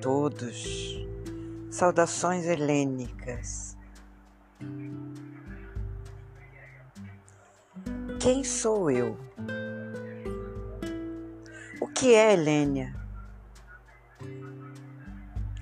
[0.00, 1.06] todos.
[1.70, 3.76] Saudações helênicas.
[8.18, 9.14] Quem sou eu?
[11.82, 12.96] O que é Helênia?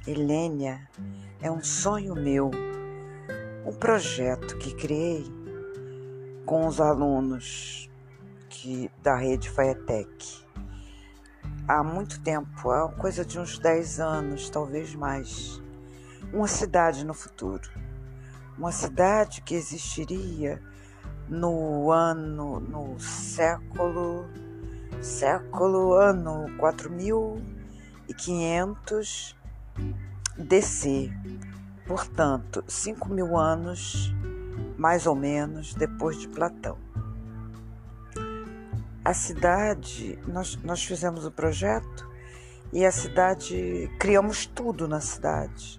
[0.07, 0.89] Helênia
[1.43, 2.53] é um sonho meu,
[3.67, 5.25] um projeto que criei
[6.46, 7.91] com os alunos
[8.49, 10.43] que, da rede Faetec
[11.67, 15.59] há muito tempo, há coisa de uns 10 anos, talvez mais.
[16.32, 17.71] Uma cidade no futuro.
[18.57, 20.63] Uma cidade que existiria
[21.29, 24.27] no ano, no século,
[25.00, 29.37] século, ano 4500
[30.37, 31.11] DC.
[31.87, 34.11] Portanto, 5 mil anos,
[34.77, 36.77] mais ou menos, depois de Platão.
[39.05, 42.09] A cidade, nós, nós fizemos o projeto
[42.73, 45.79] e a cidade, criamos tudo na cidade.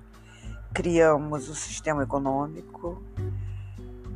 [0.72, 3.02] Criamos o sistema econômico,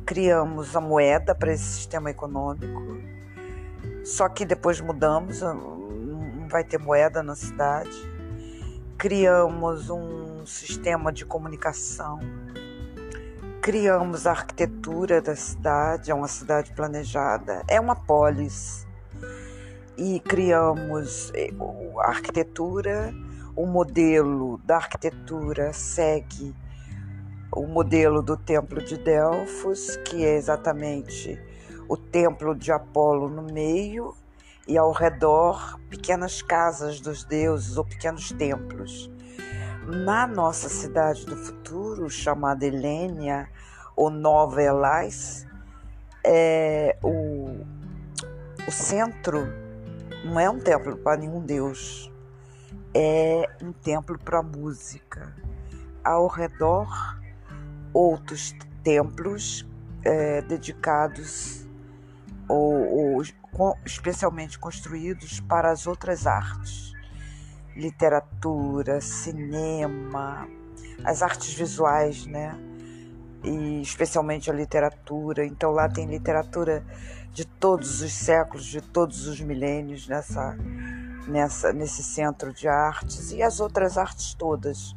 [0.06, 3.00] criamos a moeda para esse sistema econômico,
[4.04, 7.90] só que depois mudamos, não vai ter moeda na cidade.
[8.96, 12.20] Criamos um sistema de comunicação,
[13.60, 18.88] criamos a arquitetura da cidade, é uma cidade planejada, é uma polis
[20.00, 21.50] e criamos eh,
[21.98, 23.14] a arquitetura.
[23.54, 26.56] O modelo da arquitetura segue
[27.52, 31.38] o modelo do Templo de Delfos, que é exatamente
[31.86, 34.14] o Templo de Apolo no meio
[34.66, 39.10] e ao redor pequenas casas dos deuses ou pequenos templos.
[39.84, 43.50] Na nossa cidade do futuro, chamada Helênia
[43.94, 45.46] ou Nova Elais,
[46.24, 47.66] é, o,
[48.66, 49.69] o centro
[50.24, 52.10] não é um templo para nenhum deus,
[52.94, 55.34] é um templo para música.
[56.04, 56.88] Ao redor,
[57.92, 59.66] outros templos
[60.04, 61.66] é, dedicados
[62.48, 66.92] ou, ou especialmente construídos para as outras artes,
[67.76, 70.48] literatura, cinema,
[71.04, 72.69] as artes visuais, né?
[73.42, 75.44] E especialmente a literatura.
[75.44, 76.84] Então lá tem literatura
[77.32, 80.56] de todos os séculos, de todos os milênios nessa,
[81.26, 84.94] nessa, nesse centro de artes e as outras artes todas.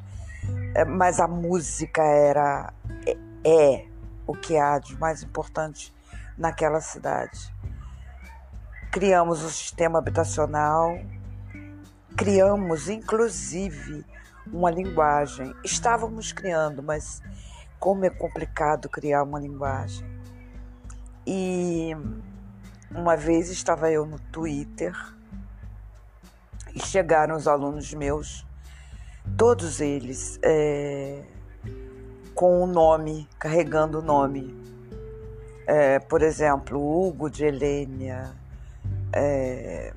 [0.75, 2.73] É, mas a música era
[3.05, 3.87] é, é
[4.25, 5.93] o que há de mais importante
[6.37, 7.53] naquela cidade.
[8.91, 10.97] Criamos o sistema habitacional,
[12.15, 14.05] criamos inclusive
[14.47, 15.53] uma linguagem.
[15.63, 17.21] Estávamos criando, mas
[17.83, 20.07] como é complicado criar uma linguagem.
[21.27, 21.91] E
[22.89, 24.95] uma vez estava eu no Twitter
[26.73, 28.47] e chegaram os alunos meus,
[29.37, 31.25] todos eles é,
[32.33, 34.55] com o nome, carregando o nome.
[35.67, 38.33] É, por exemplo, Hugo de Helênia,
[39.11, 39.93] é,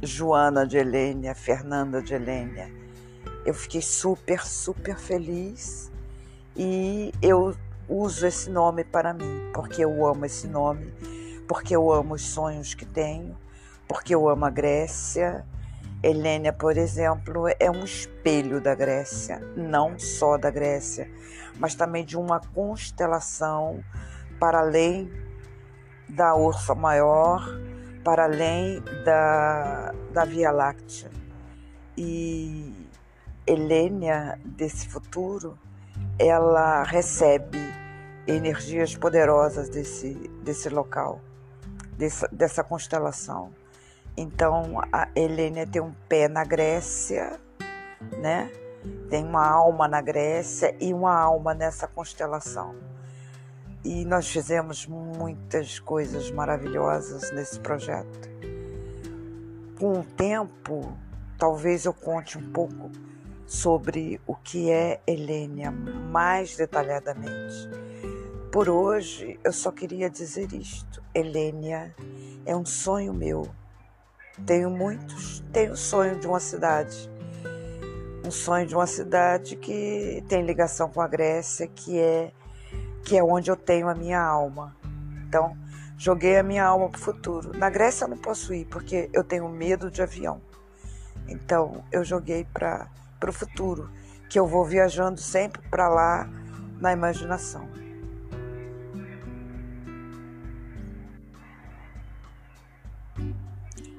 [0.00, 2.70] Joana de Helênia, Fernanda de Helênia.
[3.44, 5.92] Eu fiquei super, super feliz
[6.56, 7.54] e eu
[7.88, 10.92] uso esse nome para mim, porque eu amo esse nome,
[11.48, 13.36] porque eu amo os sonhos que tenho,
[13.88, 15.44] porque eu amo a Grécia.
[16.02, 21.10] Helênia, por exemplo, é um espelho da Grécia, não só da Grécia,
[21.58, 23.82] mas também de uma constelação
[24.38, 25.10] para além
[26.08, 27.42] da Ursa Maior,
[28.04, 31.10] para além da, da Via Láctea.
[31.96, 32.72] E
[33.46, 35.58] Helênia, desse futuro,
[36.18, 37.58] ela recebe
[38.26, 41.20] energias poderosas desse, desse local,
[41.96, 43.52] dessa, dessa constelação.
[44.16, 47.38] Então, a Helena tem um pé na Grécia,
[48.18, 48.50] né?
[49.10, 52.74] Tem uma alma na Grécia e uma alma nessa constelação.
[53.84, 58.30] E nós fizemos muitas coisas maravilhosas nesse projeto.
[59.78, 60.96] Com o tempo,
[61.38, 62.90] talvez eu conte um pouco
[63.46, 67.68] sobre o que é Helênia mais detalhadamente.
[68.50, 71.94] Por hoje eu só queria dizer isto: Helênia
[72.46, 73.48] é um sonho meu.
[74.46, 77.10] Tenho muitos, tenho sonho de uma cidade.
[78.24, 82.32] Um sonho de uma cidade que tem ligação com a Grécia, que é
[83.04, 84.74] que é onde eu tenho a minha alma.
[85.26, 85.56] Então,
[85.98, 87.56] joguei a minha alma para o futuro.
[87.56, 90.40] Na Grécia eu não posso ir porque eu tenho medo de avião.
[91.28, 92.88] Então, eu joguei para
[93.18, 93.90] para o futuro,
[94.28, 96.28] que eu vou viajando sempre para lá
[96.80, 97.68] na imaginação.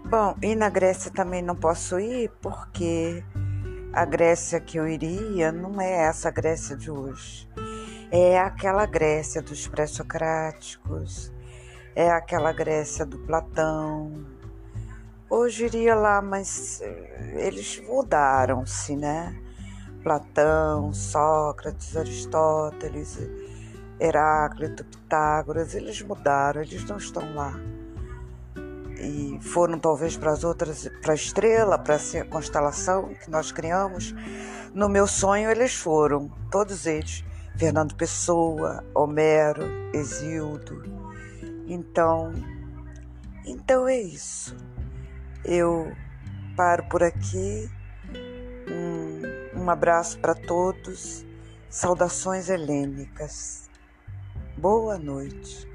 [0.08, 3.24] Bom, e na Grécia também não posso ir porque
[3.92, 7.50] a Grécia que eu iria não é essa Grécia de hoje.
[8.12, 11.34] É aquela Grécia dos pré-socráticos,
[11.96, 14.35] é aquela Grécia do Platão.
[15.30, 19.36] Hoje iria lá, mas eh, eles mudaram-se, né?
[20.04, 23.20] Platão, Sócrates, Aristóteles,
[24.00, 27.54] Heráclito, Pitágoras, eles mudaram, eles não estão lá.
[29.00, 34.14] E foram talvez para as outras, para a estrela, para a constelação que nós criamos.
[34.76, 37.24] No meu sonho eles foram, todos eles.
[37.58, 39.64] Fernando Pessoa, Homero,
[39.94, 40.84] Exildo.
[41.66, 42.32] Então,
[43.46, 44.56] então é isso.
[45.46, 45.96] Eu
[46.58, 47.70] paro por aqui.
[48.68, 51.26] Um, um abraço para todos.
[51.70, 53.70] Saudações helênicas.
[54.58, 55.75] Boa noite.